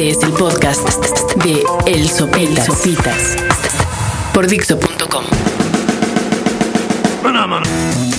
Este 0.00 0.18
es 0.18 0.24
el 0.24 0.32
podcast 0.32 0.80
de 1.44 1.62
El 1.84 2.08
Sopitas. 2.08 2.64
Sopitas 2.64 3.36
por 4.32 4.46
Dixo.com. 4.46 5.24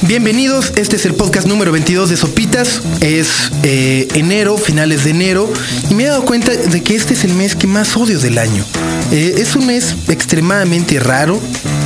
Bienvenidos, 0.03 0.73
este 0.75 0.97
es 0.97 1.07
el 1.07 1.15
podcast 1.15 1.47
número 1.47 1.71
22 1.71 2.11
de 2.11 2.17
Sopitas. 2.17 2.83
Es 3.01 3.51
eh, 3.63 4.07
enero, 4.13 4.59
finales 4.59 5.05
de 5.05 5.09
enero, 5.09 5.51
y 5.89 5.95
me 5.95 6.03
he 6.03 6.05
dado 6.05 6.23
cuenta 6.23 6.51
de 6.51 6.83
que 6.83 6.93
este 6.93 7.15
es 7.15 7.23
el 7.23 7.33
mes 7.33 7.55
que 7.55 7.65
más 7.65 7.97
odio 7.97 8.19
del 8.19 8.37
año. 8.37 8.63
Eh, 9.11 9.37
es 9.39 9.55
un 9.55 9.65
mes 9.65 9.95
extremadamente 10.07 10.99
raro, 10.99 11.39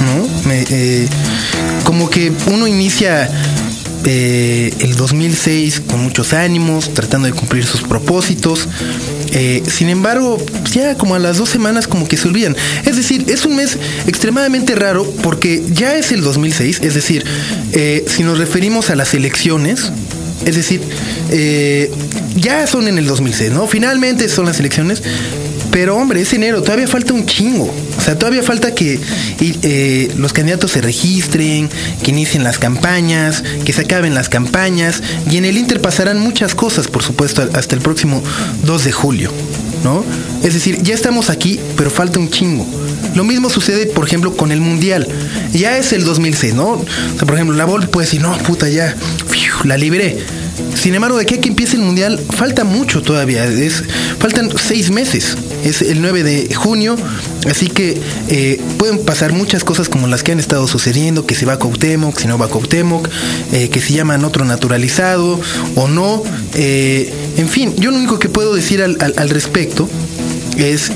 ¿no? 0.05 0.27
Me, 0.49 0.65
eh, 0.71 1.07
como 1.85 2.09
que 2.09 2.33
uno 2.47 2.67
inicia 2.67 3.29
eh, 4.05 4.71
el 4.79 4.95
2006 4.95 5.81
con 5.87 6.01
muchos 6.01 6.33
ánimos, 6.33 6.93
tratando 6.93 7.27
de 7.27 7.33
cumplir 7.33 7.65
sus 7.65 7.81
propósitos. 7.81 8.67
Eh, 9.31 9.63
sin 9.67 9.89
embargo, 9.89 10.37
ya 10.71 10.95
como 10.95 11.15
a 11.15 11.19
las 11.19 11.37
dos 11.37 11.49
semanas 11.49 11.87
como 11.87 12.07
que 12.07 12.15
se 12.15 12.27
olvidan. 12.27 12.55
Es 12.85 12.97
decir, 12.97 13.25
es 13.27 13.45
un 13.45 13.55
mes 13.55 13.77
extremadamente 14.07 14.75
raro 14.75 15.11
porque 15.23 15.63
ya 15.71 15.97
es 15.97 16.11
el 16.11 16.21
2006, 16.21 16.81
es 16.83 16.93
decir, 16.93 17.25
eh, 17.73 18.05
si 18.07 18.23
nos 18.23 18.37
referimos 18.37 18.89
a 18.91 18.95
las 18.95 19.13
elecciones, 19.13 19.91
es 20.45 20.55
decir, 20.55 20.81
ya 22.35 22.67
son 22.67 22.87
en 22.87 22.99
el 22.99 23.07
2006, 23.07 23.51
¿no? 23.51 23.65
Finalmente 23.67 24.29
son 24.29 24.45
las 24.45 24.59
elecciones, 24.59 25.01
pero 25.75 25.97
hombre, 25.97 26.21
es 26.21 26.31
enero, 26.31 26.61
todavía 26.61 26.87
falta 26.87 27.11
un 27.11 27.25
chingo. 27.25 27.65
O 27.65 28.01
sea, 28.01 28.17
todavía 28.17 28.41
falta 28.43 28.73
que 28.73 28.97
eh, 29.41 30.09
los 30.15 30.31
candidatos 30.31 30.71
se 30.71 30.79
registren, 30.79 31.69
que 32.01 32.11
inicien 32.11 32.45
las 32.45 32.59
campañas, 32.59 33.43
que 33.65 33.73
se 33.73 33.81
acaben 33.81 34.15
las 34.15 34.29
campañas. 34.29 35.03
Y 35.29 35.35
en 35.35 35.43
el 35.43 35.57
Inter 35.57 35.81
pasarán 35.81 36.17
muchas 36.17 36.55
cosas, 36.55 36.87
por 36.87 37.03
supuesto, 37.03 37.45
hasta 37.53 37.75
el 37.75 37.81
próximo 37.81 38.23
2 38.63 38.85
de 38.85 38.91
julio. 38.93 39.31
¿No? 39.83 40.05
Es 40.45 40.53
decir, 40.53 40.81
ya 40.81 40.95
estamos 40.95 41.29
aquí, 41.29 41.59
pero 41.75 41.89
falta 41.91 42.19
un 42.19 42.29
chingo. 42.29 42.65
Lo 43.13 43.25
mismo 43.25 43.49
sucede, 43.49 43.85
por 43.85 44.05
ejemplo, 44.05 44.37
con 44.37 44.53
el 44.53 44.61
Mundial. 44.61 45.05
Ya 45.51 45.77
es 45.77 45.91
el 45.91 46.05
2006, 46.05 46.53
¿no? 46.53 46.69
O 46.69 46.85
sea, 47.17 47.25
por 47.25 47.35
ejemplo, 47.35 47.53
la 47.53 47.65
Vol 47.65 47.89
puede 47.89 48.05
decir, 48.05 48.21
no, 48.21 48.31
puta, 48.37 48.69
ya, 48.69 48.95
la 49.65 49.77
libré. 49.77 50.19
Sin 50.75 50.95
embargo, 50.95 51.17
de 51.17 51.23
aquí 51.23 51.37
que 51.37 51.49
empiece 51.49 51.75
el 51.75 51.81
mundial, 51.81 52.19
falta 52.29 52.63
mucho 52.63 53.01
todavía. 53.01 53.45
Es, 53.45 53.83
faltan 54.19 54.49
seis 54.57 54.91
meses. 54.91 55.35
Es 55.65 55.81
el 55.81 56.01
9 56.01 56.23
de 56.23 56.55
junio. 56.55 56.95
Así 57.49 57.67
que 57.67 57.99
eh, 58.29 58.61
pueden 58.77 58.99
pasar 58.99 59.33
muchas 59.33 59.63
cosas 59.63 59.89
como 59.89 60.07
las 60.07 60.23
que 60.23 60.31
han 60.31 60.39
estado 60.39 60.67
sucediendo, 60.67 61.25
que 61.25 61.35
se 61.35 61.45
va 61.45 61.53
a 61.53 61.59
Cuauhtémoc, 61.59 62.17
si 62.17 62.27
no 62.27 62.37
va 62.37 62.45
a 62.45 62.49
Cuauhtémoc, 62.49 63.09
eh, 63.51 63.69
que 63.69 63.81
se 63.81 63.93
llaman 63.93 64.23
otro 64.23 64.45
naturalizado 64.45 65.39
o 65.75 65.87
no. 65.87 66.23
Eh, 66.53 67.11
en 67.37 67.49
fin, 67.49 67.75
yo 67.77 67.91
lo 67.91 67.97
único 67.97 68.19
que 68.19 68.29
puedo 68.29 68.55
decir 68.55 68.81
al, 68.81 68.97
al 68.99 69.29
respecto 69.29 69.89
es 70.57 70.91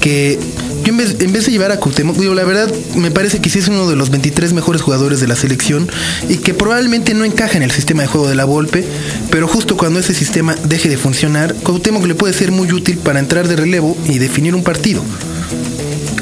que 0.00 0.38
yo 0.84 0.90
en 0.90 1.32
vez, 1.32 1.46
de 1.46 1.50
llevar 1.50 1.72
a 1.72 1.78
Cuauhtémoc, 1.78 2.16
digo, 2.16 2.34
la 2.34 2.44
verdad 2.44 2.70
me 2.94 3.10
parece 3.10 3.40
que 3.40 3.48
sí 3.48 3.58
es 3.58 3.68
uno 3.68 3.88
de 3.88 3.96
los 3.96 4.10
23 4.10 4.52
mejores 4.52 4.82
jugadores 4.82 5.20
de 5.20 5.26
la 5.26 5.34
selección 5.34 5.88
y 6.28 6.36
que 6.36 6.52
probablemente 6.52 7.14
no 7.14 7.24
encaja 7.24 7.56
en 7.56 7.62
el 7.62 7.70
sistema 7.70 8.02
de 8.02 8.08
juego 8.08 8.28
de 8.28 8.34
la 8.34 8.44
Volpe, 8.44 8.84
pero 9.30 9.48
justo 9.48 9.76
cuando 9.76 9.98
ese 9.98 10.14
sistema 10.14 10.54
deje 10.68 10.90
de 10.90 10.98
funcionar, 10.98 11.54
Cuauhtémoc 11.54 12.06
le 12.06 12.14
puede 12.14 12.34
ser 12.34 12.52
muy 12.52 12.70
útil 12.72 12.98
para 12.98 13.18
entrar 13.18 13.48
de 13.48 13.56
relevo 13.56 13.96
y 14.08 14.18
definir 14.18 14.54
un 14.54 14.62
partido. 14.62 15.02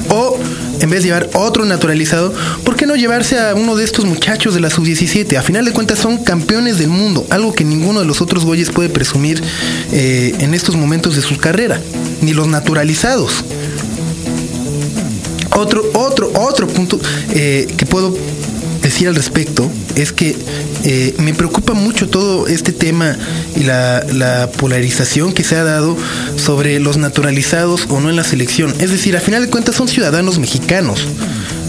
O 0.09 0.37
en 0.79 0.89
vez 0.89 1.01
de 1.01 1.07
llevar 1.07 1.29
otro 1.33 1.65
naturalizado, 1.65 2.33
¿por 2.63 2.75
qué 2.75 2.85
no 2.85 2.95
llevarse 2.95 3.39
a 3.39 3.55
uno 3.55 3.75
de 3.75 3.83
estos 3.83 4.05
muchachos 4.05 4.53
de 4.53 4.59
la 4.59 4.69
sub-17? 4.69 5.37
A 5.37 5.41
final 5.41 5.65
de 5.65 5.71
cuentas 5.71 5.99
son 5.99 6.23
campeones 6.23 6.77
del 6.77 6.89
mundo, 6.89 7.25
algo 7.29 7.53
que 7.53 7.63
ninguno 7.63 8.01
de 8.01 8.05
los 8.05 8.21
otros 8.21 8.45
goyes 8.45 8.69
puede 8.69 8.89
presumir 8.89 9.41
eh, 9.91 10.35
en 10.39 10.53
estos 10.53 10.75
momentos 10.75 11.15
de 11.15 11.21
su 11.21 11.37
carrera, 11.37 11.81
ni 12.21 12.33
los 12.33 12.47
naturalizados. 12.47 13.43
Otro, 15.55 15.83
otro, 15.93 16.31
otro 16.33 16.67
punto 16.67 16.99
eh, 17.33 17.67
que 17.77 17.85
puedo 17.85 18.15
decir 18.81 19.07
al 19.07 19.15
respecto 19.15 19.69
es 19.95 20.11
que 20.11 20.35
eh, 20.83 21.15
me 21.17 21.33
preocupa 21.33 21.73
mucho 21.73 22.09
todo 22.09 22.47
este 22.47 22.73
tema 22.73 23.17
y 23.55 23.63
la, 23.63 24.49
polarización 24.57 25.33
que 25.33 25.43
se 25.43 25.55
ha 25.55 25.63
dado 25.63 25.97
sobre 26.35 26.79
los 26.79 26.97
naturalizados 26.97 27.87
o 27.89 27.99
no 27.99 28.09
en 28.09 28.15
la 28.15 28.23
selección. 28.23 28.73
Es 28.79 28.91
decir, 28.91 29.15
a 29.15 29.21
final 29.21 29.43
de 29.43 29.49
cuentas 29.49 29.75
son 29.75 29.87
ciudadanos 29.87 30.39
mexicanos, 30.39 30.99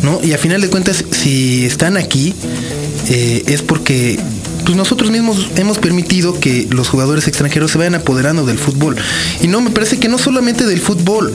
¿no? 0.03 0.21
Y 0.23 0.33
a 0.33 0.39
final 0.39 0.61
de 0.61 0.69
cuentas, 0.69 1.05
si 1.11 1.65
están 1.65 1.97
aquí, 1.97 2.35
eh, 3.09 3.45
es 3.47 3.63
porque 3.63 4.19
pues 4.65 4.77
nosotros 4.77 5.11
mismos 5.11 5.49
hemos 5.57 5.79
permitido 5.79 6.39
que 6.39 6.67
los 6.71 6.89
jugadores 6.89 7.29
extranjeros 7.29 7.71
se 7.71 7.79
vayan 7.79 7.95
apoderando 7.95 8.47
del 8.47 8.59
fútbol. 8.59 8.97
Y 9.43 9.49
no, 9.49 9.61
me 9.61 9.71
parece 9.71 9.99
que 9.99 10.09
no 10.09 10.19
solamente 10.19 10.67
del 10.67 10.81
fútbol, 10.81 11.33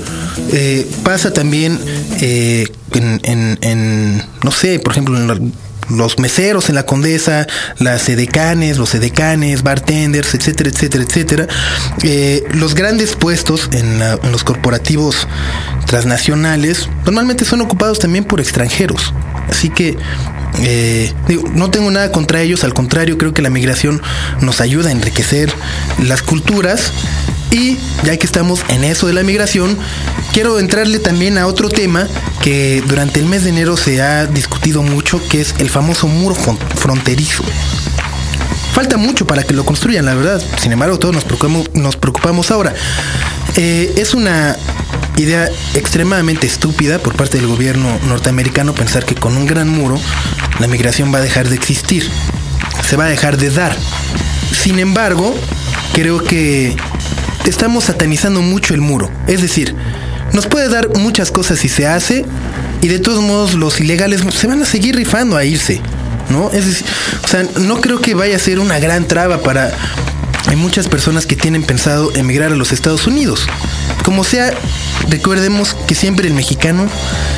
eh, 0.51 0.88
pasa 1.03 1.31
también 1.31 1.79
eh, 2.22 2.67
en, 2.94 4.23
no 4.44 4.51
sé, 4.51 4.79
por 4.79 4.94
ejemplo, 4.94 5.17
en 5.17 5.53
los 5.90 6.19
meseros 6.19 6.69
en 6.69 6.75
la 6.75 6.85
Condesa, 6.85 7.47
las 7.79 8.07
edecanes, 8.09 8.78
los 8.78 8.94
edecanes, 8.95 9.63
bartenders, 9.63 10.34
etcétera, 10.34 10.69
etcétera, 10.69 11.03
etcétera. 11.03 11.47
Eh, 12.03 12.44
los 12.53 12.75
grandes 12.75 13.16
puestos 13.16 13.69
en, 13.73 14.01
en, 14.01 14.31
los 14.31 14.44
corporativos 14.44 15.28
transnacionales 15.88 16.90
normalmente 17.06 17.46
son 17.46 17.61
ocupados 17.61 18.00
también 18.00 18.23
por 18.23 18.40
extranjeros. 18.40 19.13
Así 19.50 19.69
que 19.69 19.97
eh, 20.62 21.14
no 21.54 21.70
tengo 21.70 21.92
nada 21.92 22.12
contra 22.12 22.42
ellos, 22.42 22.64
al 22.64 22.74
contrario, 22.74 23.18
creo 23.18 23.34
que 23.34 23.42
la 23.42 23.50
migración 23.50 24.02
nos 24.42 24.62
ayuda 24.62 24.90
a 24.90 24.92
enriquecer 24.92 25.52
las 26.00 26.22
culturas. 26.22 26.92
Y 27.52 27.78
ya 28.04 28.16
que 28.18 28.28
estamos 28.28 28.64
en 28.70 28.84
eso 28.84 29.08
de 29.08 29.14
la 29.14 29.24
migración, 29.24 29.76
quiero 30.34 30.59
entrarle 30.59 31.00
también 31.00 31.40
a 31.40 31.48
otro 31.48 31.68
tema 31.68 32.08
que 32.44 32.84
durante 32.88 33.20
el 33.20 33.26
mes 33.26 33.44
de 33.44 33.50
enero 33.50 33.76
se 33.76 34.02
ha 34.04 34.28
discutido 34.28 34.84
mucho, 34.84 35.20
que 35.30 35.42
es 35.42 35.56
el 35.58 35.70
famoso 35.70 36.08
muro 36.08 36.36
fronterizo. 36.76 37.44
Falta 38.74 38.98
mucho 38.98 39.26
para 39.26 39.44
que 39.44 39.54
lo 39.54 39.66
construyan, 39.66 40.06
la 40.06 40.14
verdad. 40.14 40.42
Sin 40.59 40.72
embargo, 40.72 41.00
todos 41.00 41.14
nos 41.14 41.24
preocupamos, 41.24 41.74
nos 41.74 41.96
preocupamos 41.96 42.52
ahora. 42.52 42.76
Eh, 43.56 43.96
es 43.98 44.14
una 44.14 44.56
idea 45.19 45.50
extremadamente 45.74 46.47
estúpida 46.47 47.00
por 47.00 47.16
parte 47.16 47.38
del 47.38 47.47
gobierno 47.47 48.00
norteamericano 48.07 48.74
pensar 48.74 49.06
que 49.06 49.16
con 49.16 49.35
un 49.38 49.46
gran 49.46 49.69
muro 49.69 50.00
la 50.59 50.68
migración 50.68 51.13
va 51.13 51.19
a 51.19 51.22
dejar 51.22 51.50
de 51.50 51.56
existir, 51.56 52.09
se 52.88 52.96
va 52.96 53.06
a 53.06 53.09
dejar 53.09 53.38
de 53.38 53.50
dar. 53.50 53.75
Sin 54.52 54.79
embargo, 54.79 55.35
creo 55.94 56.24
que 56.24 56.75
estamos 57.46 57.85
satanizando 57.85 58.41
mucho 58.41 58.74
el 58.74 58.81
muro. 58.81 59.12
Es 59.28 59.41
decir, 59.41 59.75
nos 60.34 60.47
puede 60.47 60.69
dar 60.69 60.90
muchas 60.97 61.31
cosas 61.31 61.59
si 61.59 61.69
se 61.69 61.88
hace 61.88 62.25
y 62.81 62.88
de 62.88 63.00
todos 63.00 63.22
modos 63.22 63.56
los 63.56 63.79
ilegales 63.81 64.22
se 64.34 64.47
van 64.47 64.62
a 64.62 64.66
seguir 64.66 64.96
rifando 64.96 65.35
a 65.35 65.44
irse. 65.44 65.81
¿No? 66.29 66.52
Es 66.52 66.68
decir, 66.68 66.85
o 67.24 67.28
sea, 67.28 67.44
no 67.62 67.81
creo 67.81 68.00
que 68.02 68.13
vaya 68.13 68.35
a 68.35 68.40
ser 68.40 68.59
una 68.59 68.78
gran 68.78 69.08
traba 69.08 69.41
para 69.41 69.72
hay 70.48 70.56
muchas 70.56 70.88
personas 70.88 71.26
que 71.26 71.36
tienen 71.36 71.64
pensado 71.64 72.14
emigrar 72.16 72.52
a 72.52 72.56
los 72.56 72.72
Estados 72.72 73.08
Unidos. 73.08 73.48
Como 74.04 74.24
sea, 74.24 74.54
recordemos 75.10 75.76
que 75.88 75.96
siempre 75.96 76.28
el 76.28 76.34
mexicano 76.34 76.88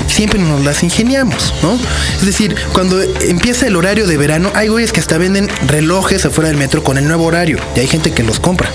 siempre 0.07 0.39
nos 0.39 0.63
las 0.63 0.83
ingeniamos, 0.83 1.53
¿no? 1.61 1.77
Es 2.19 2.25
decir, 2.25 2.55
cuando 2.73 3.01
empieza 3.01 3.67
el 3.67 3.75
horario 3.75 4.07
de 4.07 4.17
verano, 4.17 4.51
hay 4.55 4.67
güeyes 4.67 4.91
que 4.91 4.99
hasta 4.99 5.17
venden 5.17 5.49
relojes 5.67 6.25
afuera 6.25 6.49
del 6.49 6.57
metro 6.57 6.83
con 6.83 6.97
el 6.97 7.07
nuevo 7.07 7.25
horario 7.25 7.57
y 7.75 7.79
hay 7.79 7.87
gente 7.87 8.11
que 8.11 8.23
los 8.23 8.39
compra. 8.39 8.71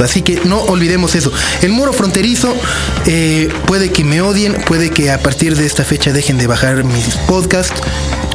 Así 0.00 0.22
que 0.22 0.40
no 0.44 0.60
olvidemos 0.62 1.14
eso. 1.14 1.32
El 1.60 1.72
muro 1.72 1.92
fronterizo 1.92 2.54
eh, 3.06 3.48
puede 3.66 3.90
que 3.90 4.04
me 4.04 4.20
odien, 4.20 4.54
puede 4.66 4.90
que 4.90 5.10
a 5.10 5.18
partir 5.18 5.56
de 5.56 5.66
esta 5.66 5.84
fecha 5.84 6.12
dejen 6.12 6.38
de 6.38 6.46
bajar 6.46 6.84
mis 6.84 7.16
podcasts, 7.28 7.80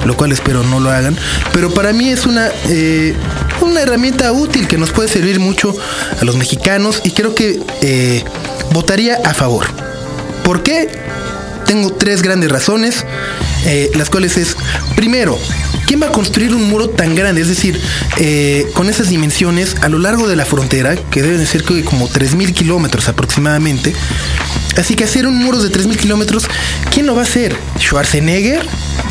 lo 0.06 0.16
cual 0.16 0.32
espero 0.32 0.64
no 0.64 0.80
lo 0.80 0.90
hagan. 0.92 1.18
Pero 1.54 1.74
para 1.74 1.94
mí 1.94 2.10
es 2.10 2.26
una, 2.26 2.50
eh, 2.70 3.16
una 3.62 3.82
herramienta 3.82 4.32
útil 4.32 4.68
que 4.68 4.78
nos 4.78 4.92
puede 4.92 5.10
servir 5.10 5.40
mucho 5.40 5.76
a 6.20 6.26
los 6.26 6.36
mexicanos 6.36 7.02
y 7.04 7.12
creo 7.12 7.36
que 7.36 7.60
eh, 7.82 8.24
votaría 8.72 9.20
a 9.26 9.34
favor. 9.34 9.66
¿Por 10.44 10.64
qué? 10.64 10.90
Tengo 11.66 11.92
tres 11.92 12.22
grandes 12.22 12.50
razones, 12.50 13.04
las 13.94 14.10
cuales 14.10 14.38
es, 14.38 14.56
primero, 14.96 15.38
¿quién 15.88 16.02
va 16.02 16.08
a 16.08 16.12
construir 16.12 16.54
un 16.54 16.70
muro 16.70 16.90
tan 16.90 17.16
grande? 17.16 17.42
Es 17.42 17.48
decir, 17.48 17.82
eh, 18.18 18.68
con 18.74 18.90
esas 18.90 19.10
dimensiones 19.10 19.78
a 19.82 19.90
lo 19.90 19.98
largo 19.98 20.28
de 20.28 20.36
la 20.36 20.46
frontera, 20.46 20.96
que 21.10 21.24
deben 21.24 21.40
de 21.40 21.48
ser 21.48 21.64
como 21.64 22.10
3.000 22.10 22.54
kilómetros 22.54 23.08
aproximadamente. 23.08 23.94
Así 24.78 24.94
que 24.94 25.06
hacer 25.06 25.26
un 25.26 25.38
muro 25.38 25.60
de 25.60 25.72
3.000 25.72 25.98
kilómetros, 25.98 26.44
¿quién 26.92 27.08
lo 27.08 27.16
va 27.16 27.22
a 27.22 27.26
hacer? 27.26 27.56
¿Schwarzenegger? 27.80 28.68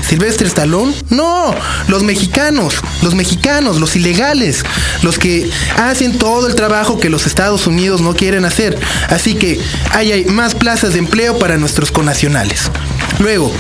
Silvestre 0.06 0.46
Stallone. 0.46 0.94
No, 1.10 1.54
los 1.88 2.04
mexicanos, 2.04 2.74
los 3.02 3.14
mexicanos, 3.14 3.80
los 3.80 3.96
ilegales, 3.96 4.62
los 5.02 5.18
que 5.18 5.50
hacen 5.76 6.18
todo 6.18 6.46
el 6.46 6.54
trabajo 6.54 7.00
que 7.00 7.10
los 7.10 7.26
Estados 7.26 7.66
Unidos 7.66 8.00
no 8.00 8.14
quieren 8.14 8.44
hacer. 8.44 8.78
Así 9.08 9.34
que 9.34 9.58
hay 9.90 10.26
más 10.26 10.54
plazas 10.54 10.92
de 10.92 11.00
empleo 11.00 11.38
para 11.38 11.56
nuestros 11.56 11.90
conacionales. 11.90 12.70
Luego, 13.18 13.50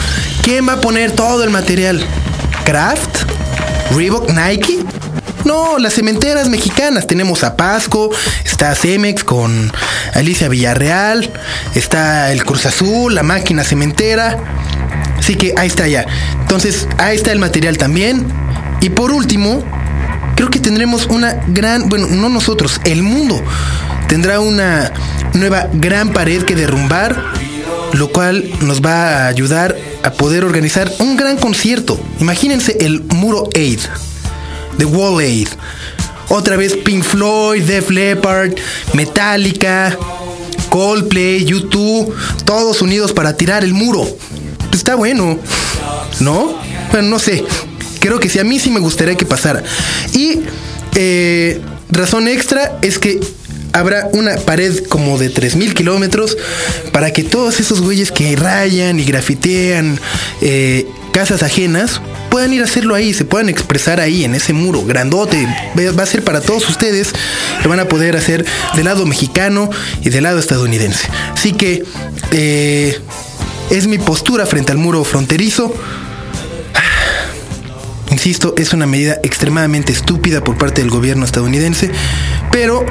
¿quién 0.42 0.68
va 0.68 0.74
a 0.74 0.80
poner 0.80 1.12
todo 1.12 1.42
el 1.42 1.50
material? 1.50 2.06
¿Kraft? 2.66 3.22
¿Reebok? 3.94 4.28
¿Nike? 4.32 4.80
No, 5.44 5.78
las 5.78 5.94
cementeras 5.94 6.48
mexicanas. 6.48 7.06
Tenemos 7.06 7.44
a 7.44 7.56
Pasco, 7.56 8.10
está 8.44 8.74
Cemex 8.74 9.22
con 9.22 9.72
Alicia 10.14 10.48
Villarreal, 10.48 11.32
está 11.76 12.32
el 12.32 12.44
Cruz 12.44 12.66
Azul, 12.66 13.14
la 13.14 13.22
máquina 13.22 13.62
cementera. 13.62 14.36
Así 15.16 15.36
que 15.36 15.54
ahí 15.56 15.68
está 15.68 15.86
ya. 15.86 16.06
Entonces, 16.40 16.88
ahí 16.98 17.14
está 17.14 17.30
el 17.30 17.38
material 17.38 17.78
también. 17.78 18.26
Y 18.80 18.90
por 18.90 19.12
último, 19.12 19.62
creo 20.34 20.50
que 20.50 20.58
tendremos 20.58 21.06
una 21.06 21.40
gran, 21.46 21.88
bueno, 21.88 22.08
no 22.08 22.28
nosotros, 22.28 22.80
el 22.84 23.04
mundo 23.04 23.40
tendrá 24.08 24.40
una 24.40 24.92
nueva 25.34 25.68
gran 25.72 26.12
pared 26.12 26.42
que 26.42 26.56
derrumbar, 26.56 27.16
lo 27.92 28.08
cual 28.08 28.50
nos 28.60 28.80
va 28.80 29.24
a 29.24 29.26
ayudar 29.28 29.76
a 30.02 30.12
poder 30.12 30.44
organizar 30.44 30.92
un 30.98 31.16
gran 31.16 31.36
concierto. 31.36 31.98
Imagínense 32.20 32.76
el 32.80 33.02
muro 33.02 33.48
Aid, 33.54 33.80
The 34.78 34.84
Wall 34.84 35.20
Aid. 35.20 35.48
Otra 36.28 36.56
vez 36.56 36.76
Pink 36.76 37.04
Floyd, 37.04 37.62
Def 37.62 37.90
Leppard, 37.90 38.52
Metallica, 38.94 39.96
Coldplay, 40.68 41.44
YouTube, 41.44 42.14
todos 42.44 42.82
unidos 42.82 43.12
para 43.12 43.36
tirar 43.36 43.62
el 43.64 43.74
muro. 43.74 44.06
Pues 44.58 44.78
está 44.78 44.96
bueno, 44.96 45.38
¿no? 46.20 46.58
Bueno, 46.90 47.08
no 47.08 47.18
sé. 47.18 47.44
Creo 48.00 48.20
que 48.20 48.28
sí, 48.28 48.38
a 48.38 48.44
mí 48.44 48.58
sí 48.58 48.70
me 48.70 48.80
gustaría 48.80 49.16
que 49.16 49.24
pasara. 49.24 49.62
Y 50.12 50.40
eh, 50.94 51.60
razón 51.90 52.28
extra 52.28 52.78
es 52.82 52.98
que 52.98 53.20
habrá 53.78 54.08
una 54.12 54.36
pared 54.36 54.84
como 54.86 55.18
de 55.18 55.30
3.000 55.30 55.74
kilómetros 55.74 56.36
para 56.92 57.12
que 57.12 57.24
todos 57.24 57.60
esos 57.60 57.82
güeyes 57.82 58.10
que 58.10 58.34
rayan 58.34 58.98
y 58.98 59.04
grafitean 59.04 60.00
eh, 60.40 60.86
casas 61.12 61.42
ajenas 61.42 62.00
puedan 62.30 62.52
ir 62.52 62.62
a 62.62 62.64
hacerlo 62.64 62.94
ahí, 62.94 63.12
se 63.12 63.24
puedan 63.24 63.48
expresar 63.48 64.00
ahí 64.00 64.24
en 64.24 64.34
ese 64.34 64.52
muro 64.52 64.84
grandote. 64.84 65.46
Va 65.78 66.02
a 66.02 66.06
ser 66.06 66.24
para 66.24 66.40
todos 66.40 66.68
ustedes, 66.68 67.12
lo 67.62 67.70
van 67.70 67.80
a 67.80 67.88
poder 67.88 68.16
hacer 68.16 68.44
del 68.74 68.84
lado 68.84 69.06
mexicano 69.06 69.70
y 70.02 70.10
del 70.10 70.24
lado 70.24 70.38
estadounidense. 70.38 71.08
Así 71.32 71.52
que 71.52 71.84
eh, 72.32 72.98
es 73.70 73.86
mi 73.86 73.98
postura 73.98 74.46
frente 74.46 74.72
al 74.72 74.78
muro 74.78 75.04
fronterizo. 75.04 75.74
Insisto, 78.10 78.54
es 78.56 78.72
una 78.72 78.86
medida 78.86 79.18
extremadamente 79.22 79.92
estúpida 79.92 80.42
por 80.42 80.56
parte 80.56 80.80
del 80.80 80.90
gobierno 80.90 81.24
estadounidense, 81.24 81.90
pero 82.50 82.84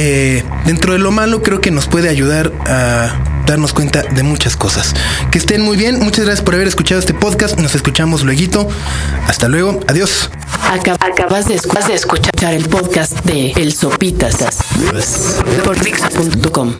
eh, 0.00 0.44
dentro 0.64 0.92
de 0.92 1.00
lo 1.00 1.10
malo 1.10 1.42
creo 1.42 1.60
que 1.60 1.72
nos 1.72 1.88
puede 1.88 2.08
ayudar 2.08 2.52
a 2.66 3.42
darnos 3.46 3.72
cuenta 3.72 4.02
de 4.02 4.22
muchas 4.22 4.56
cosas. 4.56 4.94
Que 5.32 5.38
estén 5.38 5.62
muy 5.62 5.76
bien, 5.76 5.98
muchas 5.98 6.24
gracias 6.24 6.44
por 6.44 6.54
haber 6.54 6.68
escuchado 6.68 7.00
este 7.00 7.14
podcast, 7.14 7.58
nos 7.58 7.74
escuchamos 7.74 8.22
luego. 8.22 8.68
Hasta 9.26 9.48
luego, 9.48 9.80
adiós. 9.88 10.30
Acabas 11.00 11.48
de, 11.48 11.54
escuchar 11.94 12.54
el 12.54 12.68
podcast 12.68 13.24
de 13.24 13.52
El 13.52 13.72
Sopitas 13.72 14.36
por 15.64 15.80
Dix.com. 15.80 16.78